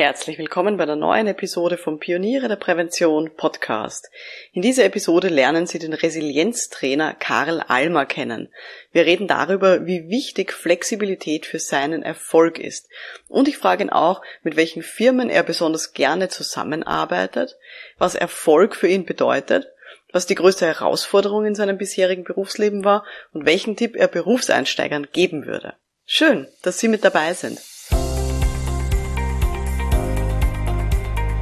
[0.00, 4.08] Herzlich willkommen bei der neuen Episode vom Pioniere der Prävention Podcast.
[4.52, 8.48] In dieser Episode lernen Sie den Resilienztrainer Karl Almer kennen.
[8.92, 12.88] Wir reden darüber, wie wichtig Flexibilität für seinen Erfolg ist.
[13.26, 17.56] Und ich frage ihn auch, mit welchen Firmen er besonders gerne zusammenarbeitet,
[17.98, 19.66] was Erfolg für ihn bedeutet,
[20.12, 25.44] was die größte Herausforderung in seinem bisherigen Berufsleben war und welchen Tipp er Berufseinsteigern geben
[25.44, 25.74] würde.
[26.06, 27.58] Schön, dass Sie mit dabei sind.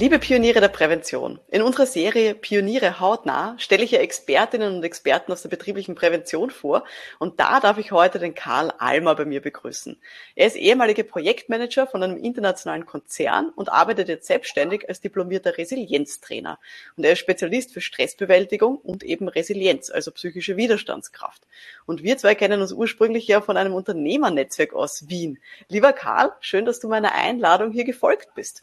[0.00, 5.32] Liebe Pioniere der Prävention, in unserer Serie Pioniere hautnah stelle ich ja Expertinnen und Experten
[5.32, 6.84] aus der betrieblichen Prävention vor
[7.18, 10.00] und da darf ich heute den Karl Almer bei mir begrüßen.
[10.36, 16.60] Er ist ehemaliger Projektmanager von einem internationalen Konzern und arbeitet jetzt selbstständig als diplomierter Resilienztrainer
[16.96, 21.42] und er ist Spezialist für Stressbewältigung und eben Resilienz, also psychische Widerstandskraft.
[21.86, 25.40] Und wir zwei kennen uns ursprünglich ja von einem Unternehmernetzwerk aus Wien.
[25.66, 28.62] Lieber Karl, schön, dass du meiner Einladung hier gefolgt bist.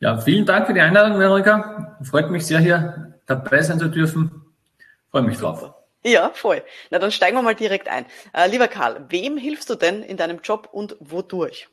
[0.00, 1.98] Ja, vielen Dank für die Einladung, Veronika.
[2.02, 4.30] Freut mich sehr, hier dabei sein zu dürfen.
[5.10, 5.74] Freue mich drauf.
[6.02, 6.62] Ja, voll.
[6.90, 8.06] Na, dann steigen wir mal direkt ein.
[8.32, 11.68] Äh, lieber Karl, wem hilfst du denn in deinem Job und wodurch?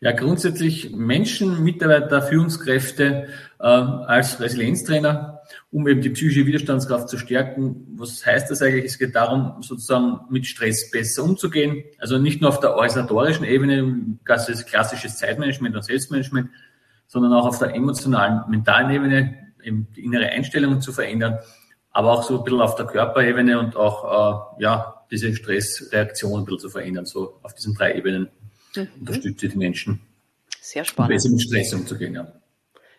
[0.00, 3.28] Ja, grundsätzlich Menschen, Mitarbeiter, Führungskräfte
[3.60, 7.86] äh, als Resilienztrainer, um eben die psychische Widerstandskraft zu stärken.
[7.96, 8.86] Was heißt das eigentlich?
[8.86, 11.84] Es geht darum, sozusagen mit Stress besser umzugehen.
[11.98, 16.50] Also nicht nur auf der organisatorischen Ebene, klassisches Zeitmanagement und Selbstmanagement,
[17.08, 21.38] sondern auch auf der emotionalen, mentalen Ebene eben die innere Einstellung zu verändern,
[21.90, 26.44] aber auch so ein bisschen auf der Körperebene und auch äh, ja diese Stressreaktion ein
[26.44, 28.30] bisschen zu verändern, so auf diesen drei Ebenen
[28.76, 28.88] mhm.
[29.00, 30.00] unterstütze die Menschen.
[30.60, 31.14] Sehr spannend.
[31.14, 32.32] besser mit Stress umzugehen, ja.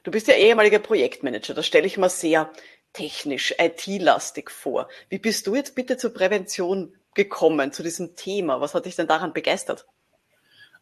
[0.04, 2.50] Du bist ja ehemaliger Projektmanager, das stelle ich mir sehr
[2.94, 4.90] technisch, IT-lastig vor.
[5.10, 8.60] Wie bist du jetzt bitte zur Prävention gekommen, zu diesem Thema?
[8.62, 9.86] Was hat dich denn daran begeistert?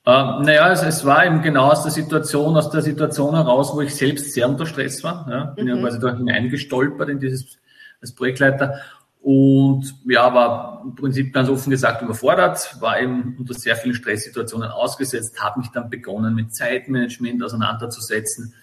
[0.08, 3.82] Ähm, naja, es, es war eben genau aus der Situation, aus der Situation heraus, wo
[3.82, 5.28] ich selbst sehr unter Stress war.
[5.30, 5.72] Ja, bin mhm.
[5.72, 7.58] ja quasi da hineingestolpert in dieses
[8.00, 8.80] als Projektleiter
[9.20, 14.70] und ja, war im Prinzip ganz offen gesagt überfordert, war eben unter sehr vielen Stresssituationen
[14.70, 18.54] ausgesetzt, habe mich dann begonnen mit Zeitmanagement auseinanderzusetzen.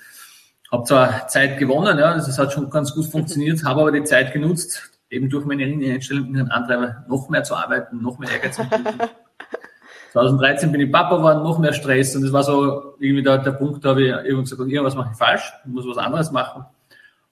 [0.73, 4.33] Habe zwar Zeit gewonnen, ja, das hat schon ganz gut funktioniert, habe aber die Zeit
[4.33, 8.57] genutzt, eben durch meine Einstellung mit einem Antreiber noch mehr zu arbeiten, noch mehr Ehrgeiz
[8.57, 8.63] zu
[10.15, 13.51] 2013 bin ich Papa geworden, noch mehr Stress und das war so irgendwie der, der
[13.51, 16.65] Punkt, da habe ich irgendwann gesagt, irgendwas mache ich falsch, ich muss was anderes machen.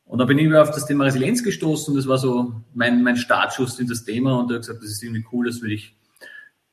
[0.05, 3.05] Und da bin ich wieder auf das Thema Resilienz gestoßen und das war so mein,
[3.05, 5.75] mein Startschuss in das Thema und da habe gesagt, das ist irgendwie cool, das würde
[5.75, 5.95] ich,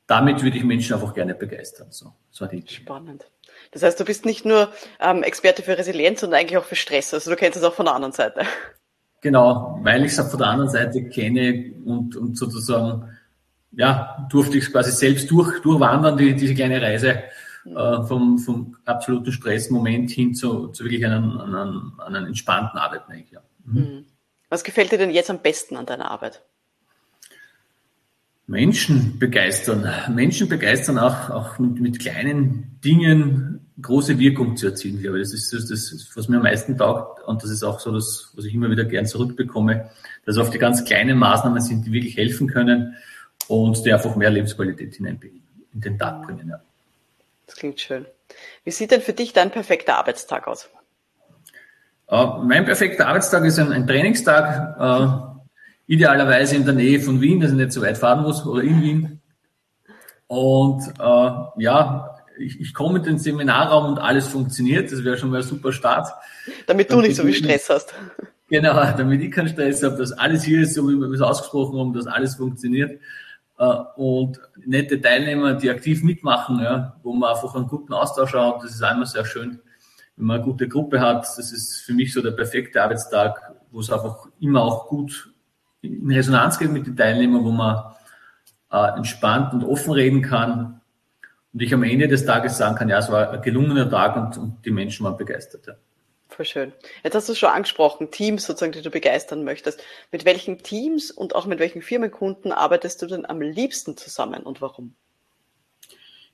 [0.08, 1.86] damit würde ich Menschen einfach gerne begeistern.
[1.90, 2.64] So, das war die.
[2.66, 3.26] Spannend.
[3.70, 7.14] Das heißt, du bist nicht nur ähm, Experte für Resilienz, sondern eigentlich auch für Stress.
[7.14, 8.42] Also du kennst es auch von der anderen Seite.
[9.20, 13.16] Genau, weil ich es auch von der anderen Seite kenne und, und sozusagen
[13.72, 17.22] ja, durfte ich quasi selbst durch, durchwandern, die, diese kleine Reise
[17.64, 23.32] äh, vom, vom absoluten Stressmoment hin zu, zu wirklich einem, einem, einem entspannten Arbeiten eigentlich.
[23.32, 23.40] Ja.
[23.64, 23.80] Mhm.
[23.80, 24.04] mhm.
[24.48, 26.42] Was gefällt dir denn jetzt am besten an deiner Arbeit?
[28.48, 29.88] Menschen begeistern.
[30.12, 35.22] Menschen begeistern auch, auch mit, mit kleinen Dingen große Wirkung zu erzielen, glaube ich.
[35.22, 37.22] Das ist das, das, was mir am meisten taugt.
[37.28, 39.90] Und das ist auch so das, was ich immer wieder gern zurückbekomme,
[40.26, 42.96] dass oft die ganz kleinen Maßnahmen sind, die wirklich helfen können
[43.50, 45.42] und die einfach mehr Lebensqualität hineinbringen,
[45.74, 46.48] in den Tag bringen.
[46.48, 46.60] Ja.
[47.46, 48.06] Das klingt schön.
[48.62, 50.70] Wie sieht denn für dich dein perfekter Arbeitstag aus?
[52.08, 55.40] Uh, mein perfekter Arbeitstag ist ein, ein Trainingstag, uh,
[55.88, 58.82] idealerweise in der Nähe von Wien, dass ich nicht so weit fahren muss oder in
[58.82, 59.20] Wien.
[60.28, 64.92] Und uh, ja, ich, ich komme in den Seminarraum und alles funktioniert.
[64.92, 66.08] Das wäre schon mal ein super Start.
[66.68, 67.94] Damit du nicht so viel Stress hast.
[68.48, 71.80] Genau, damit ich keinen Stress habe, dass alles hier ist, so wie wir es ausgesprochen
[71.80, 73.00] haben, dass alles funktioniert.
[73.60, 73.64] Äh,
[73.96, 78.62] und nette Teilnehmer, die aktiv mitmachen, ja, wo man einfach einen guten Austausch hat.
[78.62, 79.60] Das ist einmal sehr schön,
[80.16, 81.24] wenn man eine gute Gruppe hat.
[81.24, 85.30] Das ist für mich so der perfekte Arbeitstag, wo es einfach immer auch gut
[85.82, 87.94] in Resonanz geht mit den Teilnehmern, wo man
[88.72, 90.80] äh, entspannt und offen reden kann.
[91.52, 94.38] Und ich am Ende des Tages sagen kann, ja, es war ein gelungener Tag und,
[94.38, 95.66] und die Menschen waren begeistert.
[95.66, 95.74] Ja.
[96.40, 96.72] Voll schön.
[97.04, 99.84] Jetzt hast du es schon angesprochen, Teams sozusagen, die du begeistern möchtest.
[100.10, 104.62] Mit welchen Teams und auch mit welchen Firmenkunden arbeitest du denn am liebsten zusammen und
[104.62, 104.94] warum?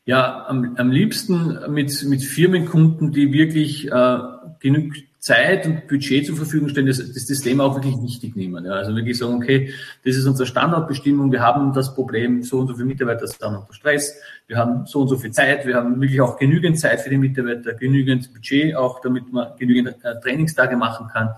[0.05, 4.19] Ja, am, am liebsten mit, mit Firmenkunden, die wirklich äh,
[4.61, 4.95] genug
[5.27, 8.65] Zeit und Budget zur Verfügung stellen, das, das, das Thema auch wirklich wichtig nehmen.
[8.65, 8.75] Ja.
[8.75, 9.73] Also wirklich sagen, okay,
[10.05, 13.73] das ist unsere Standardbestimmung, wir haben das Problem, so und so viele Mitarbeiter sind unter
[13.73, 14.15] Stress,
[14.47, 17.19] wir haben so und so viel Zeit, wir haben wirklich auch genügend Zeit für die
[17.19, 21.31] Mitarbeiter, genügend Budget auch, damit man genügend äh, Trainingstage machen kann.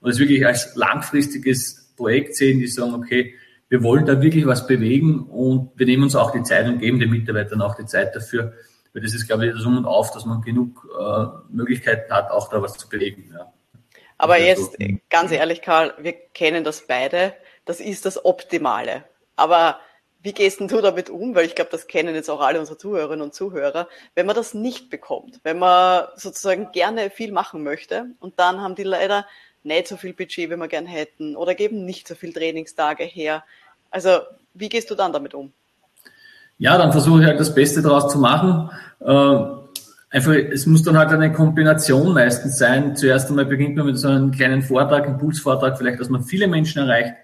[0.00, 3.34] Und es wirklich als langfristiges Projekt sehen, die sagen, okay,
[3.68, 7.00] wir wollen da wirklich was bewegen und wir nehmen uns auch die Zeit und geben
[7.00, 8.54] den Mitarbeitern auch die Zeit dafür,
[8.96, 12.30] weil das ist, glaube ich, das Um und Auf, dass man genug äh, Möglichkeiten hat,
[12.30, 13.30] auch da was zu bewegen.
[13.30, 13.52] Ja.
[14.16, 14.86] Aber jetzt, so.
[15.10, 17.34] ganz ehrlich, Karl, wir kennen das beide.
[17.66, 19.04] Das ist das Optimale.
[19.36, 19.78] Aber
[20.22, 21.34] wie gehst du damit um?
[21.34, 23.86] Weil ich glaube, das kennen jetzt auch alle unsere Zuhörerinnen und Zuhörer.
[24.14, 28.76] Wenn man das nicht bekommt, wenn man sozusagen gerne viel machen möchte und dann haben
[28.76, 29.26] die leider
[29.62, 33.44] nicht so viel Budget, wie wir gern hätten oder geben nicht so viel Trainingstage her.
[33.90, 34.20] Also,
[34.54, 35.52] wie gehst du dann damit um?
[36.58, 38.70] Ja, dann versuche ich halt das Beste daraus zu machen.
[39.00, 39.36] Äh,
[40.10, 42.96] einfach, es muss dann halt eine Kombination meistens sein.
[42.96, 46.82] Zuerst einmal beginnt man mit so einem kleinen Vortrag, Impulsvortrag, vielleicht, dass man viele Menschen
[46.82, 47.14] erreicht,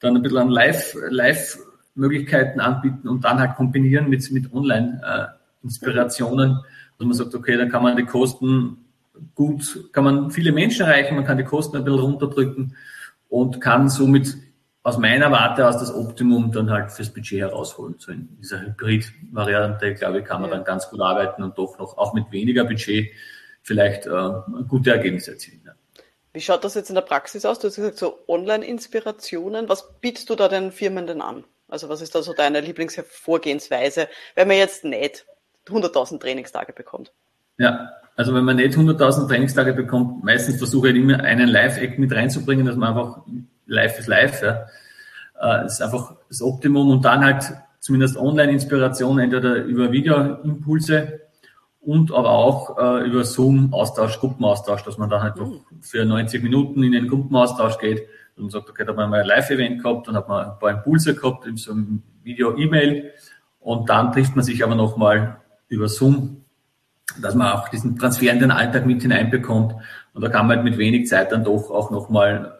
[0.00, 6.60] dann ein bisschen an Live, Live-Möglichkeiten anbieten und dann halt kombinieren mit, mit Online-Inspirationen,
[6.98, 8.78] dass man sagt, okay, dann kann man die Kosten
[9.34, 12.76] gut, kann man viele Menschen erreichen, man kann die Kosten ein bisschen runterdrücken
[13.28, 14.36] und kann somit
[14.86, 17.96] aus meiner Warte aus das Optimum dann halt fürs Budget herausholen.
[17.98, 21.98] So in dieser Hybrid-Variante, glaube ich, kann man dann ganz gut arbeiten und doch noch
[21.98, 23.10] auch mit weniger Budget
[23.62, 24.30] vielleicht äh,
[24.68, 25.60] gute Ergebnisse erzielen.
[25.66, 25.72] Ja.
[26.32, 27.58] Wie schaut das jetzt in der Praxis aus?
[27.58, 29.68] Du hast gesagt, so Online-Inspirationen.
[29.68, 31.42] Was bietest du da den Firmen denn an?
[31.66, 34.06] Also was ist da so deine Lieblingsvorgehensweise,
[34.36, 35.26] wenn man jetzt nicht
[35.66, 37.12] 100.000 Trainingstage bekommt?
[37.58, 42.12] Ja, also wenn man nicht 100.000 Trainingstage bekommt, meistens versuche ich immer einen Live-Act mit
[42.12, 43.24] reinzubringen, dass man einfach
[43.66, 44.42] live ist live.
[44.42, 44.66] Ja.
[45.38, 51.20] Das ist einfach das Optimum und dann halt zumindest Online-Inspiration, entweder über Videoimpulse
[51.80, 56.82] und aber auch äh, über Zoom-Austausch, Gruppenaustausch, dass man dann halt doch für 90 Minuten
[56.82, 60.16] in den Gruppenaustausch geht und sagt, okay, da haben wir mal ein Live-Event gehabt, dann
[60.16, 63.12] hat man ein paar Impulse gehabt in so einem Video-E-Mail
[63.60, 65.36] und dann trifft man sich aber nochmal
[65.68, 66.44] über Zoom,
[67.22, 69.76] dass man auch diesen Transfer in den Alltag mit hineinbekommt
[70.12, 72.55] und da kann man halt mit wenig Zeit dann doch auch nochmal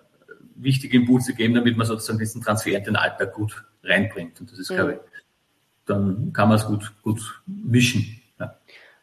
[0.58, 4.40] wichtige Impulse geben, damit man sozusagen diesen Transfer in den Alltag gut reinbringt.
[4.40, 4.74] Und das ist, mhm.
[4.74, 4.98] glaube ich,
[5.86, 8.20] dann kann man es gut, gut mischen.
[8.38, 8.58] Ja.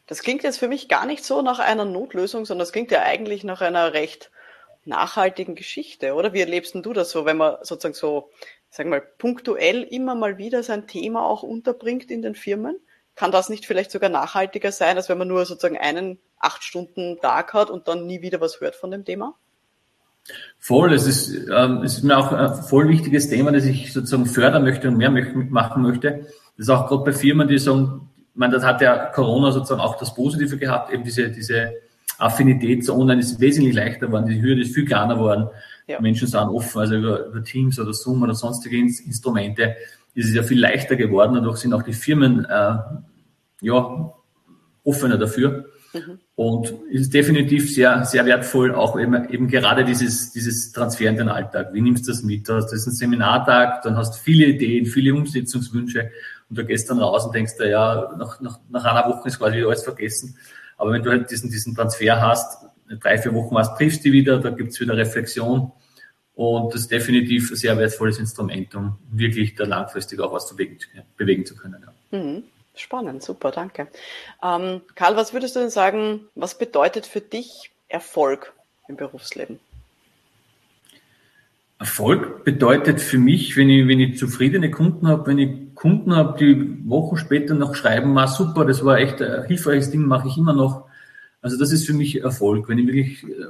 [0.06, 3.02] Das klingt jetzt für mich gar nicht so nach einer Notlösung, sondern das klingt ja
[3.02, 4.30] eigentlich nach einer recht
[4.84, 6.32] nachhaltigen Geschichte, oder?
[6.34, 8.30] Wie erlebst du das so, wenn man sozusagen so,
[8.68, 12.78] sagen wir mal, punktuell immer mal wieder sein Thema auch unterbringt in den Firmen?
[13.14, 17.18] Kann das nicht vielleicht sogar nachhaltiger sein, als wenn man nur sozusagen einen acht Stunden
[17.20, 19.38] Tag hat und dann nie wieder was hört von dem Thema?
[20.58, 24.26] Voll, es ist, ähm, es ist mir auch ein voll wichtiges Thema, das ich sozusagen
[24.26, 26.26] fördern möchte und mehr machen möchte.
[26.56, 29.80] Das ist auch gerade bei Firmen, die sagen, ich meine, das hat ja Corona sozusagen
[29.80, 31.74] auch das Positive gehabt, eben diese, diese
[32.18, 35.48] Affinität zu online ist wesentlich leichter geworden, die Hürde ist viel kleiner geworden.
[35.86, 36.00] Ja.
[36.00, 39.76] Menschen sind offen, also über, über Teams oder Zoom oder sonstige Instrumente
[40.14, 42.76] ist es ja viel leichter geworden, dadurch sind auch die Firmen äh,
[43.60, 44.12] ja,
[44.84, 45.66] offener dafür.
[45.94, 46.18] Mhm.
[46.34, 51.28] Und ist definitiv sehr, sehr wertvoll, auch eben, eben gerade dieses, dieses Transfer in den
[51.28, 51.72] Alltag.
[51.72, 52.48] Wie nimmst du das mit?
[52.48, 56.10] Du hast das einen Seminartag, dann hast du viele Ideen, viele Umsetzungswünsche
[56.50, 59.62] und du gehst dann raus und denkst, ja, nach, nach, nach einer Woche ist quasi
[59.62, 60.36] alles vergessen.
[60.76, 62.66] Aber wenn du halt diesen, diesen Transfer hast,
[63.00, 65.70] drei, vier Wochen hast, triffst du wieder, da gibt's wieder Reflexion.
[66.34, 70.56] Und das ist definitiv ein sehr wertvolles Instrument, um wirklich da langfristig auch was zu
[70.56, 70.78] bewegen,
[71.16, 71.76] bewegen zu können.
[71.80, 72.18] Ja.
[72.18, 72.42] Mhm.
[72.76, 73.88] Spannend, super, danke.
[74.42, 78.52] Ähm, Karl, was würdest du denn sagen, was bedeutet für dich Erfolg
[78.88, 79.60] im Berufsleben?
[81.78, 86.38] Erfolg bedeutet für mich, wenn ich, wenn ich zufriedene Kunden habe, wenn ich Kunden habe,
[86.38, 90.36] die Wochen später noch schreiben, ah, super, das war echt ein hilfreiches Ding, mache ich
[90.36, 90.86] immer noch.
[91.42, 93.46] Also das ist für mich Erfolg, wenn ich wirklich äh,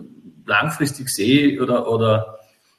[0.47, 2.38] langfristig sehe oder, oder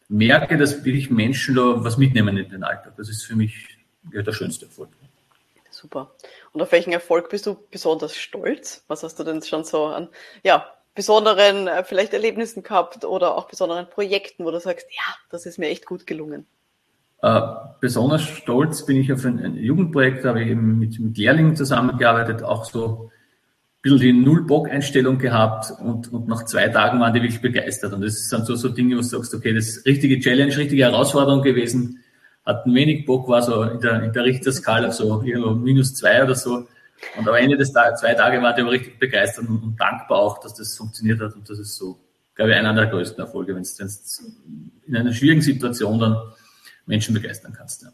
[0.09, 2.93] merke, dass wirklich Menschen da was mitnehmen in den Alltag.
[2.97, 3.79] Das ist für mich
[4.11, 4.89] ja, der schönste Erfolg.
[5.75, 6.15] Super.
[6.53, 8.85] Und auf welchen Erfolg bist du besonders stolz?
[8.87, 10.07] Was hast du denn schon so an
[10.41, 15.45] ja, besonderen äh, vielleicht Erlebnissen gehabt oder auch besonderen Projekten, wo du sagst, ja, das
[15.45, 16.45] ist mir echt gut gelungen?
[17.21, 17.41] Äh,
[17.81, 21.57] besonders stolz bin ich auf ein, ein Jugendprojekt, da habe ich eben mit, mit Lehrlingen
[21.57, 27.21] zusammengearbeitet, auch so ein bisschen die Null-Bock-Einstellung gehabt und, und nach zwei Tagen waren die
[27.21, 27.91] wirklich begeistert.
[27.91, 30.83] Und das sind so, so Dinge, wo du sagst, okay, das ist richtige Challenge, richtige
[30.83, 31.99] Herausforderung gewesen
[32.45, 36.35] hatten wenig Bock, war so in der, in der Richterskala so irgendwo minus zwei oder
[36.35, 36.67] so.
[37.17, 40.19] Und am Ende des Tages, zwei Tage war die aber richtig begeistert und, und, dankbar
[40.19, 41.33] auch, dass das funktioniert hat.
[41.35, 41.99] Und das ist so,
[42.35, 46.17] glaube ich, einer der größten Erfolge, wenn du in einer schwierigen Situation dann
[46.85, 47.83] Menschen begeistern kannst.
[47.83, 47.89] Ja.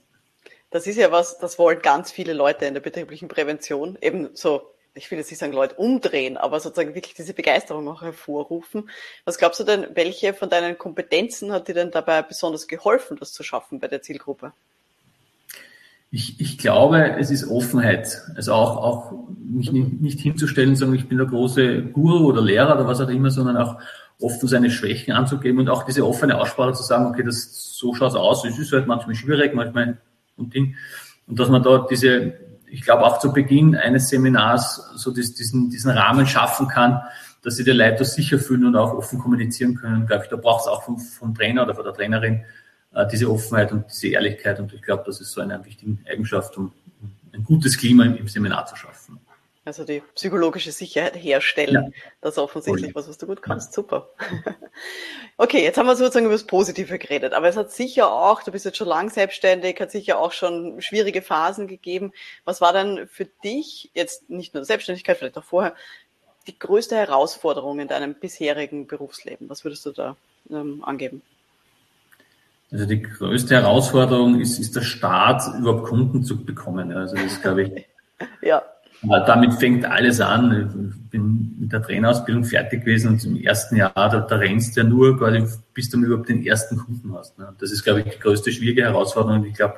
[0.70, 4.72] Das ist ja was, das wollen ganz viele Leute in der betrieblichen Prävention, eben so
[4.94, 8.90] ich will jetzt nicht sagen, Leute umdrehen, aber sozusagen wirklich diese Begeisterung auch hervorrufen.
[9.24, 13.32] Was glaubst du denn, welche von deinen Kompetenzen hat dir denn dabei besonders geholfen, das
[13.32, 14.52] zu schaffen bei der Zielgruppe?
[16.14, 18.22] Ich, ich glaube, es ist Offenheit.
[18.36, 22.76] Also auch, auch mich nicht, nicht hinzustellen, sagen, ich bin der große Guru oder Lehrer
[22.76, 23.80] oder was auch immer, sondern auch
[24.20, 28.16] offen seine Schwächen anzugeben und auch diese offene Aussprache zu sagen, okay, das, so schaut's
[28.16, 28.44] aus.
[28.44, 30.00] Es ist halt manchmal schwierig, manchmal
[30.38, 30.76] ein Ding.
[31.28, 32.34] Und dass man da diese,
[32.72, 37.02] ich glaube auch zu Beginn eines Seminars so diesen, diesen Rahmen schaffen kann,
[37.44, 40.08] dass sie die Leute sicher fühlen und auch offen kommunizieren können.
[40.08, 42.44] Glaube ich, da braucht es auch vom, vom Trainer oder von der Trainerin
[42.94, 44.60] äh, diese Offenheit und diese Ehrlichkeit.
[44.60, 46.72] Und ich glaube, das ist so eine wichtige Eigenschaft, um
[47.34, 49.20] ein gutes Klima im, im Seminar zu schaffen.
[49.64, 51.94] Also die psychologische Sicherheit herstellen.
[51.94, 52.02] Ja.
[52.20, 53.70] Das ist offensichtlich was, was du gut kannst.
[53.70, 53.76] Ja.
[53.76, 54.10] Super.
[55.38, 58.52] Okay, jetzt haben wir sozusagen über das Positive geredet, aber es hat sicher auch, du
[58.52, 62.12] bist jetzt schon lang selbstständig, hat sicher auch schon schwierige Phasen gegeben.
[62.46, 65.74] Was war denn für dich, jetzt nicht nur Selbstständigkeit, vielleicht auch vorher,
[66.46, 69.50] die größte Herausforderung in deinem bisherigen Berufsleben?
[69.50, 70.16] Was würdest du da
[70.52, 71.24] ähm, angeben?
[72.72, 76.92] Also die größte Herausforderung ist, ist der Start, überhaupt Kunden zu bekommen.
[76.92, 77.86] Also das ist, glaube ich,
[78.44, 78.62] ja.
[79.04, 80.92] Damit fängt alles an.
[81.04, 84.82] Ich bin mit der Trainerausbildung fertig gewesen und im ersten Jahr, da, da rennst du
[84.82, 85.44] ja nur quasi,
[85.74, 87.38] bis du überhaupt den ersten Kunden hast.
[87.40, 87.54] Ne?
[87.60, 89.46] Das ist, glaube ich, die größte schwierige Herausforderung.
[89.46, 89.76] Ich glaube,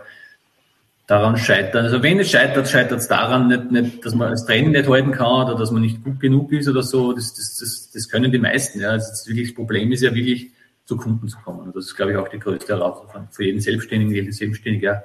[1.07, 4.71] daran scheitert, also wenn es scheitert, scheitert es daran nicht, nicht, dass man das Training
[4.71, 7.13] nicht halten kann oder dass man nicht gut genug ist oder so.
[7.13, 8.79] Das, das, das, das können die meisten.
[8.79, 8.91] Ja.
[8.91, 10.51] Also das, wirklich, das Problem ist ja wirklich,
[10.85, 11.61] zu Kunden zu kommen.
[11.61, 15.03] Und das ist, glaube ich, auch die größte Herausforderung für jeden Selbstständigen, jede Selbstständige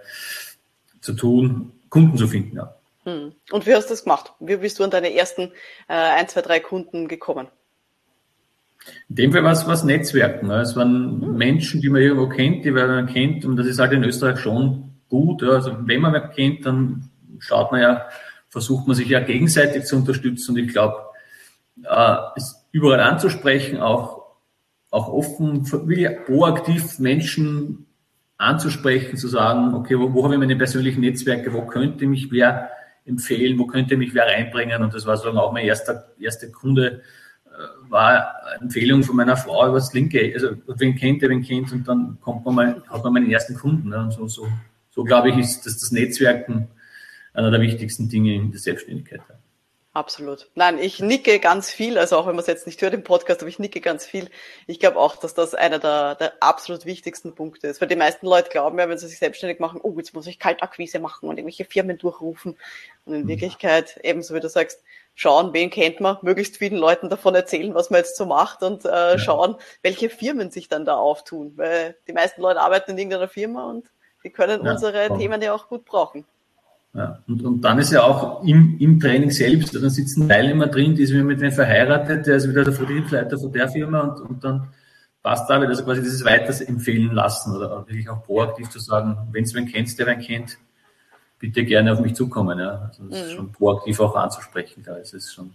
[1.01, 2.57] zu tun, Kunden zu finden.
[2.57, 2.75] Ja.
[3.09, 3.33] Hm.
[3.51, 4.33] Und wie hast du das gemacht?
[4.41, 5.53] Wie bist du an deine ersten
[5.89, 7.49] äh, ein, zwei, drei Kunden gekommen?
[9.09, 10.49] In dem Fall war es was Netzwerken.
[10.49, 10.61] Ne?
[10.61, 11.37] Es waren hm.
[11.37, 13.45] Menschen, die man irgendwo kennt, die man kennt.
[13.45, 15.43] Und das ist halt in Österreich schon gut.
[15.43, 18.09] Also wenn man wen kennt, dann schaut man ja,
[18.49, 20.53] versucht man sich ja gegenseitig zu unterstützen.
[20.53, 20.97] Und ich glaube,
[21.85, 24.19] äh, es überall anzusprechen, auch
[24.91, 27.87] auch offen, wirklich proaktiv Menschen
[28.39, 32.71] anzusprechen, zu sagen, okay, wo, wo habe ich meine persönlichen Netzwerke, wo könnte mich wer
[33.09, 37.03] empfehlen, wo könnte mich wer reinbringen und das war sozusagen auch mein erster, erster Kunde,
[37.47, 41.73] äh, war Empfehlung von meiner Frau über das Linke, also wen kennt, der wen kennt
[41.73, 43.89] und dann kommt man mal, hat man meinen ersten Kunden.
[43.89, 43.99] Ne?
[43.99, 44.47] Und so, so,
[44.91, 46.69] so glaube ich, ist das, das Netzwerken
[47.33, 49.21] einer der wichtigsten Dinge in der Selbstständigkeit.
[49.95, 50.49] Absolut.
[50.55, 53.41] Nein, ich nicke ganz viel, also auch wenn man es jetzt nicht hört im Podcast,
[53.41, 54.31] aber ich nicke ganz viel.
[54.67, 57.81] Ich glaube auch, dass das einer der, der absolut wichtigsten Punkte ist.
[57.81, 60.39] Weil die meisten Leute glauben ja, wenn sie sich selbstständig machen, oh, jetzt muss ich
[60.39, 62.57] Kaltakquise machen und irgendwelche Firmen durchrufen.
[63.07, 63.29] Und in mhm.
[63.29, 67.91] Wirklichkeit, ebenso wie du sagst, schauen, wen kennt man, möglichst vielen Leuten davon erzählen, was
[67.91, 69.19] man jetzt so macht und äh, ja.
[69.19, 71.55] schauen, welche Firmen sich dann da auftun.
[71.57, 73.91] Weil die meisten Leute arbeiten in irgendeiner Firma und
[74.23, 75.19] die können ja, unsere voll.
[75.19, 76.25] Themen ja auch gut brauchen.
[76.99, 80.97] Ja, und, und dann ist ja auch im, im Training selbst, dann sitzen Teilnehmer drin,
[80.97, 84.43] die sind mit wem verheiratet, der ist wieder der Vertriebsleiter von der Firma und, und
[84.43, 84.67] dann
[85.23, 89.45] passt da wieder, also quasi dieses Weiterempfehlen lassen oder wirklich auch proaktiv zu sagen, wenn
[89.45, 90.59] es wen kennst, der wen kennt,
[91.39, 92.59] bitte gerne auf mich zukommen.
[92.59, 92.89] Ja.
[92.89, 93.27] Also das mhm.
[93.27, 95.53] ist schon proaktiv auch anzusprechen, da ist es schon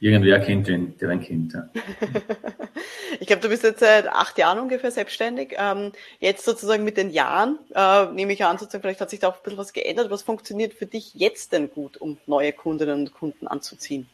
[0.00, 1.52] irgendwer kennt den, der einen kennt.
[1.52, 1.68] Ja.
[3.30, 5.54] ich glaube, du bist jetzt seit acht Jahren ungefähr selbstständig.
[5.56, 9.28] Ähm, jetzt sozusagen mit den Jahren, äh, nehme ich an, sozusagen, vielleicht hat sich da
[9.28, 10.10] auch ein bisschen was geändert.
[10.10, 14.08] Was funktioniert für dich jetzt denn gut, um neue Kundinnen und Kunden anzuziehen?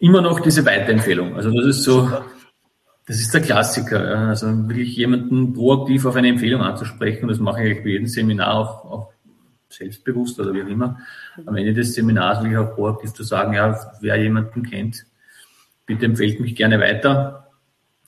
[0.00, 1.34] Immer noch diese Weiterempfehlung.
[1.34, 2.10] Also das ist so,
[3.06, 4.28] das ist der Klassiker.
[4.28, 7.26] Also wirklich jemanden proaktiv auf eine Empfehlung anzusprechen.
[7.26, 9.12] Das mache ich bei jedem Seminar auch, auch
[9.70, 10.98] selbstbewusst oder wie auch immer,
[11.46, 15.06] am Ende des Seminars wirklich auch proaktiv zu sagen, ja, wer jemanden kennt,
[15.86, 17.50] bitte empfehlt mich gerne weiter.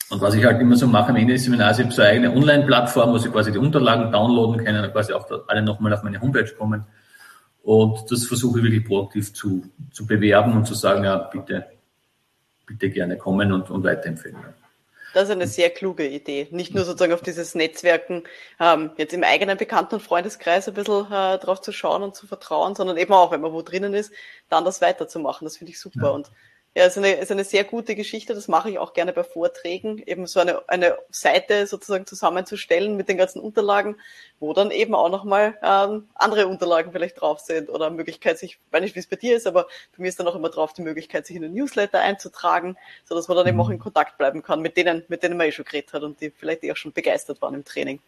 [0.09, 2.11] Und was ich halt immer so mache am Ende des Seminars, ich habe so eine
[2.11, 6.03] eigene Online-Plattform, wo Sie quasi die Unterlagen downloaden können und quasi auch alle nochmal auf
[6.03, 6.85] meine Homepage kommen.
[7.61, 11.65] Und das versuche ich wirklich proaktiv zu, zu bewerben und zu sagen, ja, bitte,
[12.65, 14.37] bitte gerne kommen und, und weiterempfehlen.
[15.13, 16.47] Das ist eine sehr kluge Idee.
[16.51, 18.23] Nicht nur sozusagen auf dieses Netzwerken,
[18.59, 22.27] ähm, jetzt im eigenen Bekannten- und Freundeskreis ein bisschen äh, drauf zu schauen und zu
[22.27, 24.13] vertrauen, sondern eben auch, wenn man wo drinnen ist,
[24.47, 25.45] dann das weiterzumachen.
[25.45, 26.03] Das finde ich super.
[26.03, 26.09] Ja.
[26.09, 26.29] Und
[26.77, 28.35] ja, ist eine, ist eine sehr gute Geschichte.
[28.35, 33.09] Das mache ich auch gerne bei Vorträgen, eben so eine, eine Seite sozusagen zusammenzustellen mit
[33.09, 33.95] den ganzen Unterlagen,
[34.39, 38.71] wo dann eben auch nochmal ähm, andere Unterlagen vielleicht drauf sind oder Möglichkeit, sich, ich
[38.71, 40.73] weiß nicht, wie es bei dir ist, aber bei mir ist dann auch immer drauf
[40.73, 44.19] die Möglichkeit, sich in den Newsletter einzutragen, so dass man dann eben auch in Kontakt
[44.19, 46.71] bleiben kann mit denen, mit denen man eh schon geredet hat und die vielleicht eh
[46.71, 47.99] auch schon begeistert waren im Training.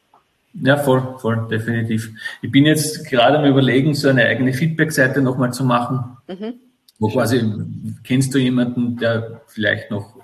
[0.62, 2.12] Ja, voll, voll, definitiv.
[2.44, 6.18] Ich bin jetzt gerade am überlegen, so eine eigene Feedback-Seite nochmal zu machen.
[6.28, 6.69] Mhm
[7.00, 7.42] wo quasi,
[8.04, 10.18] kennst du jemanden, der vielleicht noch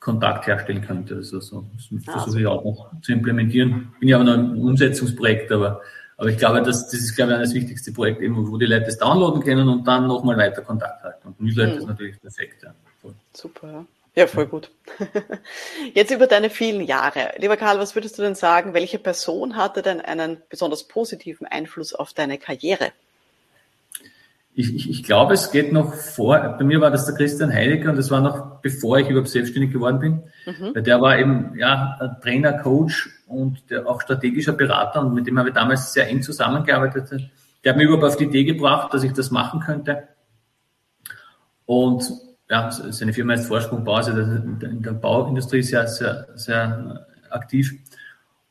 [0.00, 1.16] Kontakt herstellen könnte?
[1.16, 3.92] Also so, das ah, versuche ich auch noch zu implementieren.
[4.00, 5.80] Bin ja aber noch im Umsetzungsprojekt, aber
[6.20, 8.86] Aber ich glaube, das, das ist, glaube ich, das wichtigste Projekt, eben, wo die Leute
[8.86, 11.28] das downloaden können und dann nochmal weiter Kontakt halten.
[11.28, 11.78] Und Newsletter mhm.
[11.78, 12.64] ist natürlich perfekt.
[12.64, 12.74] Ja.
[13.00, 13.14] Voll.
[13.32, 13.86] Super, ja.
[14.16, 14.72] Ja, voll gut.
[15.94, 17.34] Jetzt über deine vielen Jahre.
[17.38, 21.94] Lieber Karl, was würdest du denn sagen, welche Person hatte denn einen besonders positiven Einfluss
[21.94, 22.90] auf deine Karriere?
[24.60, 27.90] Ich, ich, ich glaube, es geht noch vor, bei mir war das der Christian Heidegger
[27.90, 30.12] und das war noch bevor ich überhaupt selbstständig geworden bin.
[30.46, 30.74] Mhm.
[30.74, 35.38] Weil der war eben ja, Trainer, Coach und der, auch strategischer Berater und mit dem
[35.38, 37.30] habe ich damals sehr eng zusammengearbeitet.
[37.62, 40.08] Der hat mich überhaupt auf die Idee gebracht, dass ich das machen könnte.
[41.64, 42.10] Und
[42.50, 47.74] ja, seine Firma heißt Vorsprung Bau, also in der Bauindustrie sehr, sehr, sehr aktiv.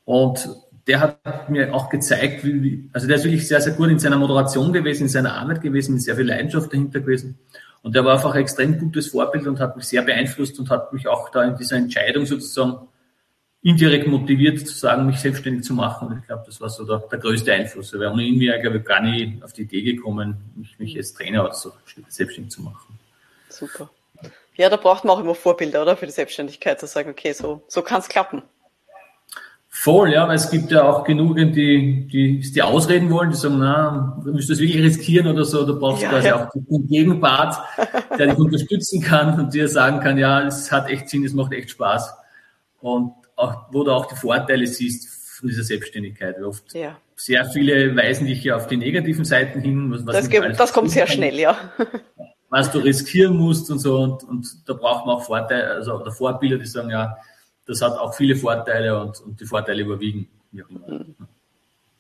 [0.06, 0.48] Und
[0.88, 4.18] der hat mir auch gezeigt, wie, also der ist wirklich sehr, sehr gut in seiner
[4.18, 7.38] Moderation gewesen, in seiner Arbeit gewesen, mit sehr viel Leidenschaft dahinter gewesen.
[7.82, 10.92] Und der war einfach ein extrem gutes Vorbild und hat mich sehr beeinflusst und hat
[10.94, 12.88] mich auch da in dieser Entscheidung sozusagen
[13.62, 16.08] indirekt motiviert, zu sagen, mich selbstständig zu machen.
[16.08, 17.94] Und ich glaube, das war so der, der größte Einfluss.
[17.94, 21.14] Weil ohne ihn wäre, glaube ich, gar nie auf die Idee gekommen, mich, mich als
[21.14, 21.74] Trainer so
[22.08, 22.98] selbstständig zu machen.
[23.50, 23.90] Super.
[24.56, 25.98] Ja, da braucht man auch immer Vorbilder, oder?
[25.98, 28.42] Für die Selbstständigkeit, zu sagen, okay, so, so kann es klappen.
[29.80, 33.60] Voll, ja, weil es gibt ja auch genügend, die, die, die ausreden wollen, die sagen,
[33.60, 36.48] na, du musst das wirklich riskieren oder so, du brauchst ja, quasi ja.
[36.48, 37.58] auch den Gegenpart,
[38.18, 41.54] der dich unterstützen kann und dir sagen kann, ja, es hat echt Sinn, es macht
[41.54, 42.12] echt Spaß.
[42.82, 45.08] Und auch, wo du auch die Vorteile siehst
[45.38, 46.42] von dieser Selbstständigkeit.
[46.42, 46.98] Oft ja.
[47.16, 49.92] sehr viele weisen dich ja auf die negativen Seiten hin.
[49.92, 51.56] Was, was das, gibt, das kommt sehr kann, schnell, ja.
[52.50, 56.12] Was du riskieren musst und so, und, und da braucht man auch Vorteile, also oder
[56.12, 57.16] Vorbilder, die sagen, ja,
[57.68, 60.30] das hat auch viele Vorteile und, und die Vorteile überwiegen.
[60.52, 61.16] Mhm.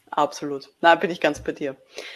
[0.09, 0.69] Absolut.
[0.81, 1.75] Na, bin ich ganz bei dir.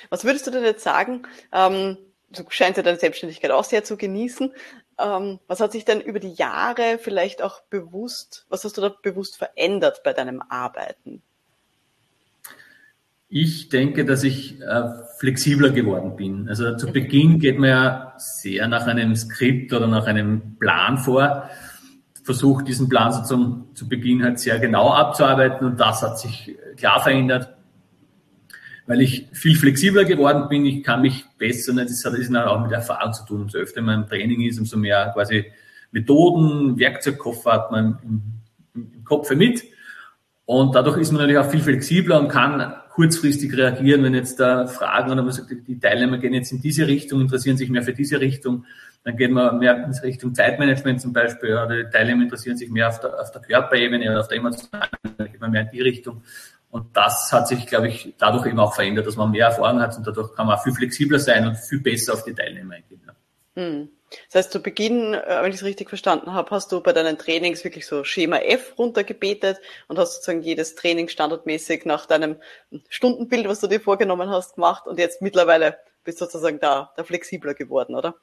[0.10, 1.24] Was würdest du denn jetzt sagen?
[1.51, 1.98] Ähm,
[2.31, 4.51] du scheinst ja deine Selbstständigkeit auch sehr zu genießen.
[4.98, 8.89] Ähm, was hat sich denn über die Jahre vielleicht auch bewusst, was hast du da
[8.89, 11.22] bewusst verändert bei deinem Arbeiten?
[13.29, 14.89] Ich denke, dass ich äh,
[15.20, 16.50] flexibler geworden bin.
[16.50, 21.50] Also zu Beginn geht man ja sehr nach einem Skript oder nach einem Plan vor
[22.23, 27.01] versucht, diesen Plan sozusagen zu Beginn halt sehr genau abzuarbeiten und das hat sich klar
[27.01, 27.55] verändert,
[28.87, 30.65] weil ich viel flexibler geworden bin.
[30.65, 33.41] Ich kann mich besser, das hat das auch mit Erfahrung zu tun.
[33.43, 35.46] Umso öfter man im Training ist, umso mehr quasi
[35.91, 38.22] Methoden, Werkzeugkoffer hat man im,
[38.75, 39.63] im Kopf mit.
[40.46, 44.67] Und dadurch ist man natürlich auch viel flexibler und kann kurzfristig reagieren, wenn jetzt da
[44.67, 47.93] Fragen oder man sagt, die Teilnehmer gehen jetzt in diese Richtung, interessieren sich mehr für
[47.93, 48.65] diese Richtung
[49.03, 51.53] dann geht man mehr in Richtung Zeitmanagement zum Beispiel.
[51.53, 54.90] Oder die Teilnehmer interessieren sich mehr auf der, auf der Körperebene oder auf der emotionalen,
[55.18, 56.24] dann geht man mehr in die Richtung.
[56.70, 59.98] Und das hat sich, glaube ich, dadurch eben auch verändert, dass man mehr Erfahrung hat
[59.98, 63.01] und dadurch kann man viel flexibler sein und viel besser auf die Teilnehmer eingehen.
[63.55, 63.90] Hm.
[64.27, 67.18] Das heißt, zu Beginn, äh, wenn ich es richtig verstanden habe, hast du bei deinen
[67.18, 72.37] Trainings wirklich so Schema F runtergebetet und hast sozusagen jedes Training standardmäßig nach deinem
[72.90, 77.03] Stundenbild, was du dir vorgenommen hast, gemacht und jetzt mittlerweile bist du sozusagen da, da
[77.03, 78.16] flexibler geworden, oder?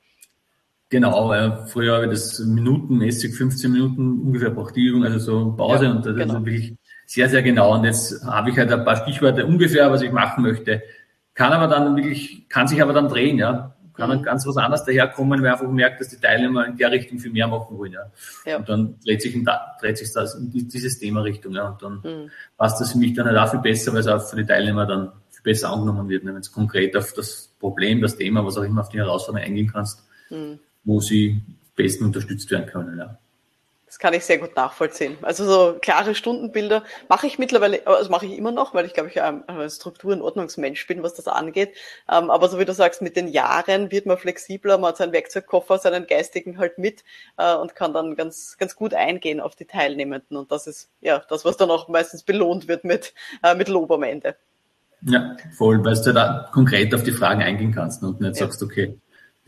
[0.90, 5.52] Genau, äh, früher habe ich das minutenmäßig 15 Minuten ungefähr braucht die Übung, also so
[5.52, 6.38] Pause ja, und das genau.
[6.38, 7.74] ist wirklich sehr, sehr genau.
[7.74, 10.82] Und jetzt habe ich halt ein paar Stichworte ungefähr, was ich machen möchte.
[11.34, 13.74] Kann aber dann wirklich, kann sich aber dann drehen, ja.
[13.94, 14.24] Kann dann mhm.
[14.24, 17.48] ganz was anderes daherkommen, weil einfach merkt, dass die Teilnehmer in der Richtung viel mehr
[17.48, 18.10] machen wollen, ja.
[18.46, 18.56] ja.
[18.56, 19.46] Und dann dreht sich, in,
[19.80, 21.68] dreht sich das in dieses Thema Richtung, ja.
[21.68, 22.30] Und dann mhm.
[22.56, 24.86] passt das für mich dann halt auch viel besser, weil es auch für die Teilnehmer
[24.86, 26.32] dann viel besser angenommen wird, ne?
[26.32, 29.70] wenn es konkret auf das Problem, das Thema, was auch immer auf die Herausforderung eingehen
[29.70, 30.06] kannst.
[30.30, 31.42] Mhm wo sie
[31.76, 32.98] besten unterstützt werden können.
[32.98, 33.18] Ja.
[33.88, 35.16] Das kann ich sehr gut nachvollziehen.
[35.22, 39.08] Also so klare Stundenbilder mache ich mittlerweile, also mache ich immer noch, weil ich glaube
[39.08, 41.72] ich ein Struktur- und Ordnungsmensch bin, was das angeht.
[42.06, 45.14] Ähm, aber so wie du sagst, mit den Jahren wird man flexibler, man hat seinen
[45.14, 47.02] Werkzeugkoffer, seinen geistigen halt mit
[47.38, 50.36] äh, und kann dann ganz, ganz gut eingehen auf die Teilnehmenden.
[50.36, 53.90] Und das ist ja das, was dann auch meistens belohnt wird mit, äh, mit Lob
[53.90, 54.36] am Ende.
[55.00, 58.46] Ja, voll, weil du da konkret auf die Fragen eingehen kannst und nicht ja.
[58.46, 58.98] sagst, okay,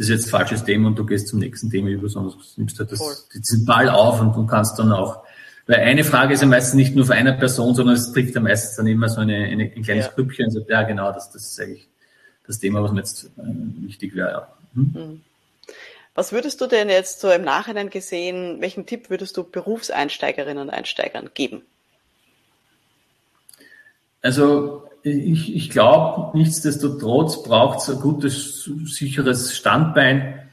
[0.00, 2.78] das ist jetzt falsches Thema und du gehst zum nächsten Thema über, sondern du nimmst
[2.78, 5.24] halt das, diesen Ball auf und du kannst dann auch,
[5.66, 8.40] weil eine Frage ist ja meistens nicht nur für eine Person, sondern es trifft ja
[8.40, 10.12] meistens dann immer so eine, eine ein kleines ja.
[10.12, 11.86] Grüppchen und sagt, ja genau, das, das ist eigentlich
[12.46, 14.30] das Thema, was mir jetzt äh, wichtig wäre.
[14.30, 14.48] Ja.
[14.72, 14.90] Hm?
[14.94, 15.20] hm.
[16.14, 20.70] Was würdest du denn jetzt so im Nachhinein gesehen, welchen Tipp würdest du Berufseinsteigerinnen und
[20.70, 21.60] Einsteigern geben?
[24.22, 30.50] Also ich, ich glaube, nichtsdestotrotz braucht es ein gutes, sicheres Standbein.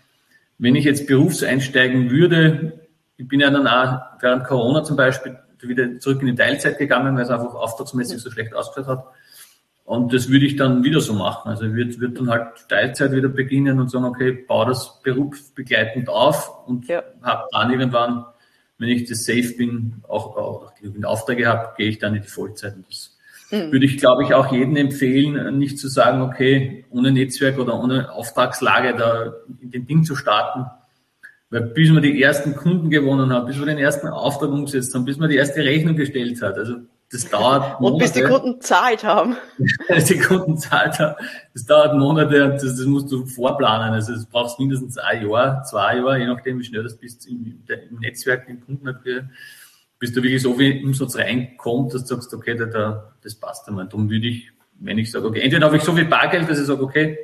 [0.57, 5.99] Wenn ich jetzt berufseinsteigen würde, ich bin ja dann auch während Corona zum Beispiel wieder
[5.99, 9.05] zurück in die Teilzeit gegangen, weil es einfach auftragsmäßig so schlecht ausgeschaut hat.
[9.85, 11.49] Und das würde ich dann wieder so machen.
[11.49, 16.09] Also ich würde, würde dann halt Teilzeit wieder beginnen und sagen, okay, baue das berufsbegleitend
[16.09, 17.03] auf und ja.
[17.21, 18.25] habe dann irgendwann,
[18.79, 22.27] wenn ich das safe bin, auch, auch, auch Aufträge habe, gehe ich dann in die
[22.27, 22.75] Vollzeit.
[22.75, 23.06] Und das
[23.51, 23.71] mhm.
[23.71, 28.11] würde ich, glaube ich, auch jedem empfehlen, nicht zu sagen, okay, ohne Netzwerk oder ohne
[28.11, 30.65] Auftragslage da in den Ding zu starten.
[31.49, 35.05] Weil bis man die ersten Kunden gewonnen hat, bis man den ersten Auftrag umgesetzt haben,
[35.05, 36.75] bis man die erste Rechnung gestellt hat, also
[37.09, 37.93] das dauert Monate.
[37.93, 39.37] Und bis die Kunden zahlt haben.
[39.87, 41.15] bis die Kunden zahlt haben.
[41.53, 43.93] Das dauert Monate und das, das musst du vorplanen.
[43.93, 47.63] Also das brauchst mindestens ein Jahr, zwei Jahre, je nachdem, wie schnell das bist im,
[47.67, 49.05] im Netzwerk, den Kunden hat,
[49.99, 53.67] bis du wirklich so viel Umsatz reinkommt, dass du sagst, okay, da, da, das passt
[53.67, 53.87] einmal.
[53.87, 56.65] Darum würde ich, wenn ich sage, okay, entweder habe ich so viel Bargeld, dass ich
[56.65, 57.17] sage, okay,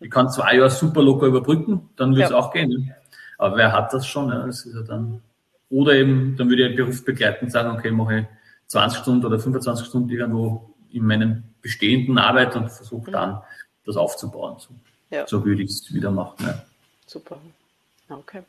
[0.00, 2.36] ich kann zwei Jahre super locker überbrücken, dann würde es ja.
[2.36, 2.68] auch gehen.
[2.68, 2.96] Ne?
[3.38, 4.28] Aber wer hat das schon?
[4.28, 4.46] Ja?
[4.46, 5.22] Das ist ja dann,
[5.70, 8.26] oder eben, dann würde ich berufsbegleitend sagen, okay, mache ich
[8.68, 13.40] 20 Stunden oder 25 Stunden irgendwo in meinem bestehenden Arbeit und versuche dann
[13.84, 14.56] das aufzubauen.
[14.58, 14.74] So,
[15.10, 15.26] ja.
[15.26, 16.46] so würde ich es wieder machen.
[16.46, 16.62] Ja.
[17.06, 17.38] Super.
[18.08, 18.42] Okay.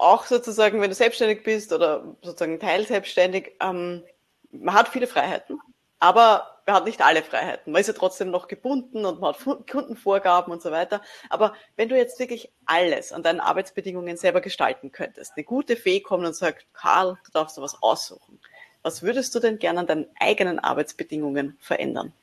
[0.00, 4.02] Auch sozusagen, wenn du selbstständig bist oder sozusagen teilselbstständig, ähm,
[4.50, 5.60] man hat viele Freiheiten,
[5.98, 7.72] aber man hat nicht alle Freiheiten.
[7.72, 11.02] Man ist ja trotzdem noch gebunden und man hat Kundenvorgaben und so weiter.
[11.28, 16.00] Aber wenn du jetzt wirklich alles an deinen Arbeitsbedingungen selber gestalten könntest, eine gute Fee
[16.00, 18.40] kommt und sagt, Karl, du darfst du was aussuchen.
[18.82, 22.14] Was würdest du denn gerne an deinen eigenen Arbeitsbedingungen verändern?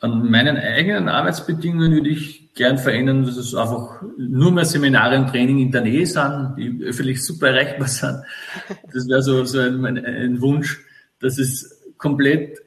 [0.00, 5.28] An meinen eigenen Arbeitsbedingungen würde ich gern verändern, dass es einfach nur mehr Seminare und
[5.28, 8.22] Training in der Nähe sind, die öffentlich super erreichbar sind.
[8.92, 10.80] Das wäre so, so ein, ein, Wunsch,
[11.20, 12.58] dass es komplett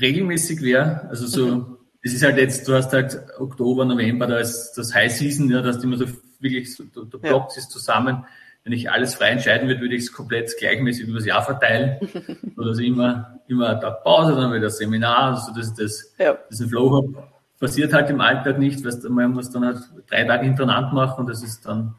[0.00, 1.08] regelmäßig wäre.
[1.08, 1.76] Also so, mhm.
[2.02, 5.62] es ist halt jetzt, du hast halt Oktober, November, da ist das High Season, ja,
[5.62, 6.06] da hast immer so
[6.38, 7.58] wirklich, so, da, da ploppt ja.
[7.58, 8.24] es zusammen
[8.64, 11.98] wenn ich alles frei entscheiden würde, würde ich es komplett gleichmäßig übers Jahr verteilen.
[12.56, 16.38] Oder also immer, immer einen Tag Pause, dann wieder Seminar, also das, das, ja.
[16.48, 17.28] das ein Flow habe.
[17.58, 21.30] Passiert halt im Alltag nicht, weil man muss dann halt drei Tage hintereinander machen und
[21.30, 21.94] das ist dann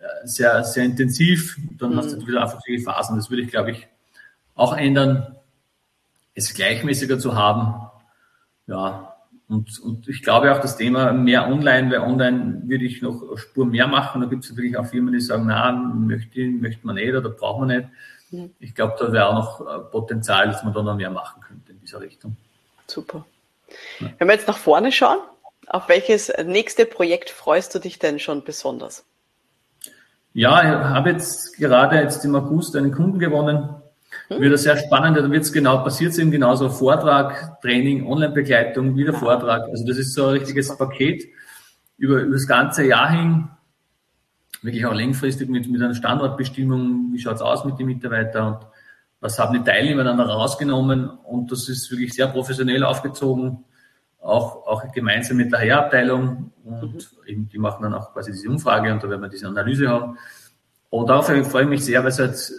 [0.00, 1.56] äh, sehr, sehr intensiv.
[1.78, 1.96] Dann mhm.
[1.96, 3.16] hast du wieder einfach viele Phasen.
[3.16, 3.88] Das würde ich, glaube ich,
[4.54, 5.36] auch ändern,
[6.34, 7.88] es gleichmäßiger zu haben.
[8.66, 9.13] Ja,
[9.48, 13.66] und, und ich glaube auch das Thema mehr online, weil online würde ich noch Spur
[13.66, 14.22] mehr machen.
[14.22, 17.60] Da gibt es natürlich auch Firmen, die sagen, na, möchte, möchte man nicht oder braucht
[17.60, 17.88] man nicht.
[18.30, 18.50] Mhm.
[18.58, 21.72] Ich glaube, da wäre auch noch äh, Potenzial, dass man da noch mehr machen könnte
[21.72, 22.36] in dieser Richtung.
[22.86, 23.26] Super.
[24.00, 24.10] Ja.
[24.18, 25.18] Wenn wir jetzt nach vorne schauen,
[25.66, 29.04] auf welches nächste Projekt freust du dich denn schon besonders?
[30.32, 33.68] Ja, ich habe jetzt gerade jetzt im August einen Kunden gewonnen,
[34.28, 34.40] hm?
[34.40, 39.12] Wird sehr spannend, da wird es genau, passiert es eben genauso, Vortrag, Training, Online-Begleitung, wieder
[39.12, 39.68] Vortrag.
[39.68, 41.24] Also das ist so ein richtiges Paket
[41.98, 43.48] über, über das ganze Jahr hin,
[44.62, 48.54] wirklich auch langfristig mit, mit einer Standortbestimmung, wie schaut's aus mit den Mitarbeitern?
[48.54, 48.66] Und
[49.20, 51.08] was haben die Teilnehmer dann rausgenommen?
[51.08, 53.64] Und das ist wirklich sehr professionell aufgezogen,
[54.20, 56.98] auch, auch gemeinsam mit der HR-Abteilung und mhm.
[57.26, 60.16] eben, die machen dann auch quasi diese Umfrage und da werden wir diese Analyse haben.
[60.88, 62.52] Und darauf freue ich mich sehr, weil es halt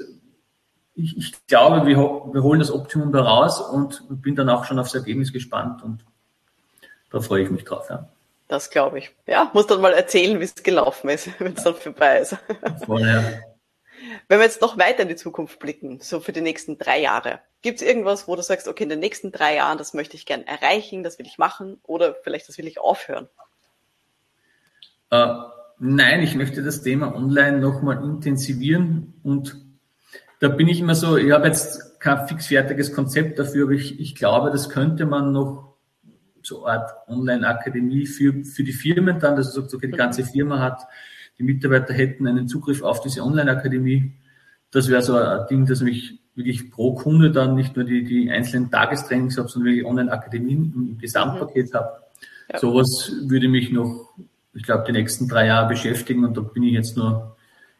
[0.95, 4.79] ich, ich glaube, wir, wir holen das Optimum da raus und bin dann auch schon
[4.79, 6.05] aufs Ergebnis gespannt und
[7.11, 7.89] da freue ich mich drauf.
[7.89, 8.07] Ja.
[8.47, 9.11] Das glaube ich.
[9.27, 12.37] Ja, muss dann mal erzählen, wie es gelaufen ist, wenn es dann vorbei ist.
[12.85, 13.23] Voll, ja.
[14.27, 17.39] Wenn wir jetzt noch weiter in die Zukunft blicken, so für die nächsten drei Jahre,
[17.61, 20.25] gibt es irgendwas, wo du sagst, okay, in den nächsten drei Jahren, das möchte ich
[20.25, 23.27] gern erreichen, das will ich machen oder vielleicht das will ich aufhören?
[25.09, 25.33] Äh,
[25.79, 29.64] nein, ich möchte das Thema online nochmal intensivieren und
[30.39, 34.15] da bin ich immer so, ich habe jetzt kein fixfertiges Konzept dafür, aber ich, ich
[34.15, 35.75] glaube, das könnte man noch
[36.43, 40.59] so eine Art Online-Akademie für, für die Firmen dann, dass sagt, okay, die ganze Firma
[40.59, 40.81] hat,
[41.39, 44.13] die Mitarbeiter hätten einen Zugriff auf diese Online-Akademie.
[44.71, 48.29] Das wäre so ein Ding, das mich wirklich pro Kunde dann nicht nur die, die
[48.29, 51.77] einzelnen Tagestrainings habe, sondern wirklich Online-Akademien im Gesamtpaket mhm.
[51.77, 51.99] habe.
[52.51, 52.59] Ja.
[52.59, 54.13] Sowas würde mich noch,
[54.53, 57.34] ich glaube, die nächsten drei Jahre beschäftigen und da bin ich jetzt nur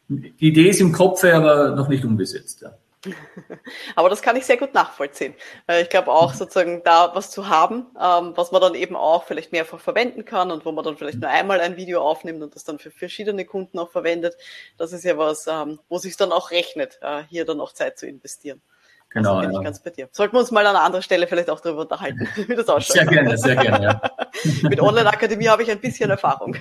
[0.08, 2.62] die Idee ist im Kopf, aber noch nicht umgesetzt.
[2.62, 2.76] Ja.
[3.96, 5.34] Aber das kann ich sehr gut nachvollziehen.
[5.80, 9.52] Ich glaube auch sozusagen da was zu haben, ähm, was man dann eben auch vielleicht
[9.52, 12.64] mehrfach verwenden kann und wo man dann vielleicht nur einmal ein Video aufnimmt und das
[12.64, 14.36] dann für verschiedene Kunden auch verwendet.
[14.76, 17.98] Das ist ja was, ähm, wo sich dann auch rechnet, äh, hier dann auch Zeit
[17.98, 18.60] zu investieren.
[19.10, 19.36] Genau.
[19.36, 19.60] Also bin ja.
[19.60, 20.08] ich ganz bei dir.
[20.12, 22.96] Sollten wir uns mal an einer anderen Stelle vielleicht auch darüber unterhalten, wie das ausschaut.
[22.96, 23.84] Sehr gerne, sehr gerne.
[23.84, 24.68] Ja.
[24.68, 26.56] Mit Online-Akademie habe ich ein bisschen Erfahrung.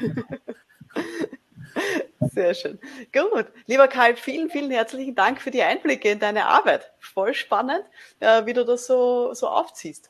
[2.32, 2.80] Sehr schön.
[3.14, 3.48] Gut.
[3.66, 6.92] Lieber Karl, vielen, vielen herzlichen Dank für die Einblicke in deine Arbeit.
[7.00, 7.84] Voll spannend,
[8.20, 10.10] äh, wie du das so, so aufziehst.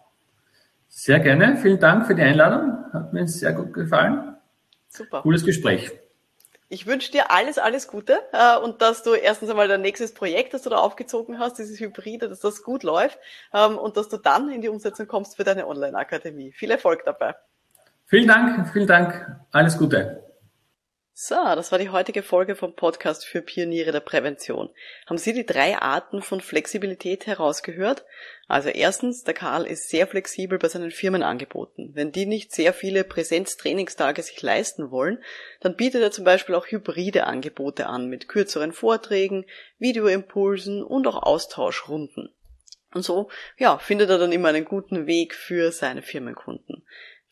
[0.87, 1.57] Sehr gerne.
[1.57, 2.85] Vielen Dank für die Einladung.
[2.93, 4.37] Hat mir sehr gut gefallen.
[4.87, 5.21] Super.
[5.21, 5.91] Cooles Gespräch.
[6.67, 10.53] Ich wünsche dir alles, alles Gute äh, und dass du erstens einmal dein nächstes Projekt,
[10.53, 13.19] das du da aufgezogen hast, dieses Hybride, dass das gut läuft
[13.53, 16.53] ähm, und dass du dann in die Umsetzung kommst für deine Online-Akademie.
[16.53, 17.35] Viel Erfolg dabei.
[18.07, 19.39] Vielen Dank, vielen Dank.
[19.51, 20.24] Alles Gute.
[21.17, 24.69] So, das war die heutige Folge vom Podcast für Pioniere der Prävention.
[25.07, 28.03] Haben Sie die drei Arten von Flexibilität herausgehört?
[28.49, 31.91] Also erstens, der Karl ist sehr flexibel bei seinen Firmenangeboten.
[31.93, 35.23] Wenn die nicht sehr viele Präsenztrainingstage sich leisten wollen,
[35.61, 39.45] dann bietet er zum Beispiel auch hybride Angebote an mit kürzeren Vorträgen,
[39.79, 42.27] Videoimpulsen und auch Austauschrunden.
[42.93, 46.83] Und so, ja, findet er dann immer einen guten Weg für seine Firmenkunden.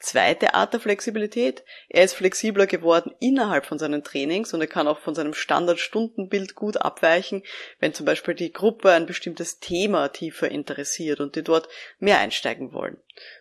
[0.04, 1.64] Zweite Art der Flexibilität.
[1.88, 6.56] Er ist flexibler geworden innerhalb von seinen Trainings und er kann auch von seinem Standardstundenbild
[6.56, 7.42] gut abweichen,
[7.80, 12.74] wenn zum Beispiel die Gruppe ein bestimmtes Thema tiefer interessiert und die dort mehr einsteigen
[12.74, 12.98] wollen.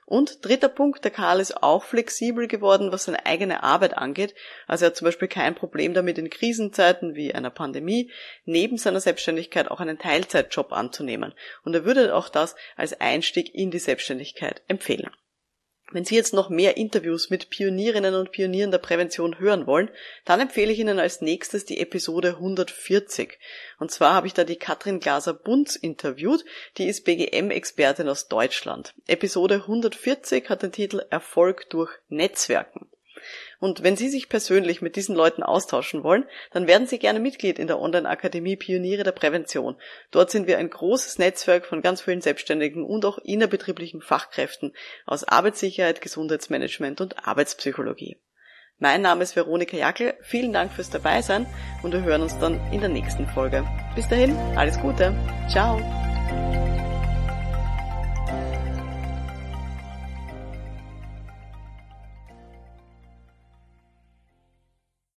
[0.06, 4.32] Und dritter Punkt, der Karl ist auch flexibel geworden, was seine eigene Arbeit angeht.
[4.68, 8.12] Also er hat zum Beispiel kein Problem damit, in Krisenzeiten wie einer Pandemie
[8.44, 11.34] neben seiner Selbstständigkeit auch einen Teilzeitjob anzunehmen.
[11.64, 15.10] Und er würde auch das als Einstieg in die Selbstständigkeit empfehlen.
[15.92, 19.90] Wenn Sie jetzt noch mehr Interviews mit Pionierinnen und Pionieren der Prävention hören wollen,
[20.24, 23.38] dann empfehle ich Ihnen als nächstes die Episode 140.
[23.78, 26.44] Und zwar habe ich da die Katrin Glaser-Bunz interviewt,
[26.78, 28.94] die ist BGM-Expertin aus Deutschland.
[29.06, 32.88] Episode 140 hat den Titel Erfolg durch Netzwerken.
[33.60, 37.58] Und wenn Sie sich persönlich mit diesen Leuten austauschen wollen, dann werden Sie gerne Mitglied
[37.58, 39.76] in der Online-Akademie Pioniere der Prävention.
[40.10, 44.72] Dort sind wir ein großes Netzwerk von ganz vielen Selbstständigen und auch innerbetrieblichen Fachkräften
[45.06, 48.18] aus Arbeitssicherheit, Gesundheitsmanagement und Arbeitspsychologie.
[48.78, 50.14] Mein Name ist Veronika Jackel.
[50.22, 51.46] Vielen Dank fürs Dabeisein
[51.84, 53.64] und wir hören uns dann in der nächsten Folge.
[53.94, 55.14] Bis dahin, alles Gute.
[55.48, 55.80] Ciao.